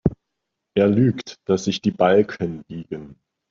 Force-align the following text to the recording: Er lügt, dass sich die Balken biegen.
Er 0.73 0.87
lügt, 0.87 1.35
dass 1.45 1.65
sich 1.65 1.83
die 1.83 1.91
Balken 1.91 2.63
biegen. 2.63 3.17